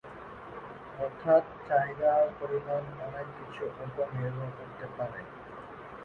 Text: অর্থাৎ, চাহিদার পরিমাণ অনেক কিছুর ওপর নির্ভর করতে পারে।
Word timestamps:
অর্থাৎ, 0.99 1.43
চাহিদার 1.67 2.23
পরিমাণ 2.39 2.83
অনেক 3.07 3.27
কিছুর 3.37 3.71
ওপর 3.79 4.05
নির্ভর 4.15 4.49
করতে 4.57 4.85
পারে। 4.97 5.21